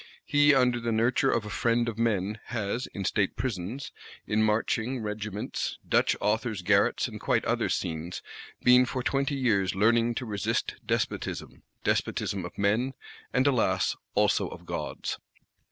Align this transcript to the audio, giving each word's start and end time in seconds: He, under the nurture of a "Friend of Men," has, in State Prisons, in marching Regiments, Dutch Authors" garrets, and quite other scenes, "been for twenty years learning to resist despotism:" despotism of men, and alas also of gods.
He, 0.25 0.51
under 0.55 0.79
the 0.79 0.91
nurture 0.91 1.29
of 1.29 1.45
a 1.45 1.51
"Friend 1.51 1.87
of 1.87 1.99
Men," 1.99 2.39
has, 2.45 2.87
in 2.87 3.05
State 3.05 3.35
Prisons, 3.35 3.91
in 4.25 4.41
marching 4.41 5.03
Regiments, 5.03 5.77
Dutch 5.87 6.15
Authors" 6.19 6.63
garrets, 6.63 7.07
and 7.07 7.19
quite 7.21 7.45
other 7.45 7.69
scenes, 7.69 8.23
"been 8.63 8.85
for 8.87 9.03
twenty 9.03 9.35
years 9.35 9.75
learning 9.75 10.15
to 10.15 10.25
resist 10.25 10.77
despotism:" 10.83 11.61
despotism 11.83 12.45
of 12.45 12.57
men, 12.57 12.95
and 13.31 13.45
alas 13.45 13.95
also 14.15 14.47
of 14.47 14.65
gods. 14.65 15.19